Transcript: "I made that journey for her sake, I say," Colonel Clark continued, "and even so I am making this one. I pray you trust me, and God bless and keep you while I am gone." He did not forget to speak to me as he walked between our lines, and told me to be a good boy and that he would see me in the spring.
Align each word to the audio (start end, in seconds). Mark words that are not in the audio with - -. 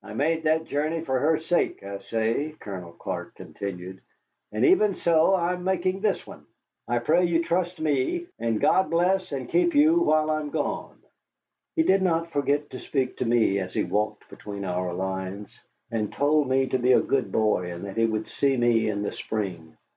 "I 0.00 0.14
made 0.14 0.44
that 0.44 0.66
journey 0.68 1.00
for 1.00 1.18
her 1.18 1.38
sake, 1.40 1.82
I 1.82 1.98
say," 1.98 2.54
Colonel 2.60 2.92
Clark 2.92 3.34
continued, 3.34 4.00
"and 4.52 4.64
even 4.64 4.94
so 4.94 5.34
I 5.34 5.54
am 5.54 5.64
making 5.64 5.98
this 6.02 6.24
one. 6.24 6.44
I 6.86 7.00
pray 7.00 7.24
you 7.24 7.42
trust 7.42 7.80
me, 7.80 8.28
and 8.38 8.60
God 8.60 8.90
bless 8.90 9.32
and 9.32 9.48
keep 9.48 9.74
you 9.74 9.98
while 10.00 10.30
I 10.30 10.38
am 10.40 10.50
gone." 10.50 10.98
He 11.74 11.82
did 11.82 12.00
not 12.00 12.30
forget 12.30 12.70
to 12.70 12.78
speak 12.78 13.16
to 13.16 13.24
me 13.24 13.58
as 13.58 13.74
he 13.74 13.82
walked 13.82 14.28
between 14.30 14.64
our 14.64 14.94
lines, 14.94 15.48
and 15.90 16.12
told 16.12 16.48
me 16.48 16.68
to 16.68 16.78
be 16.78 16.92
a 16.92 17.00
good 17.02 17.32
boy 17.32 17.72
and 17.72 17.84
that 17.86 17.96
he 17.96 18.06
would 18.06 18.28
see 18.28 18.56
me 18.56 18.88
in 18.88 19.02
the 19.02 19.10
spring. 19.10 19.76